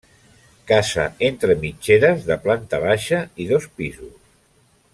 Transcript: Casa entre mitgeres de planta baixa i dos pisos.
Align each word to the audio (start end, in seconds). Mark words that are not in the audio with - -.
Casa 0.69 1.03
entre 1.27 1.57
mitgeres 1.65 2.25
de 2.31 2.39
planta 2.47 2.81
baixa 2.85 3.21
i 3.45 3.49
dos 3.53 3.69
pisos. 3.83 4.17